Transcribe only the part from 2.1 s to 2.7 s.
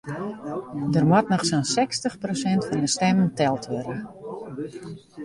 prosint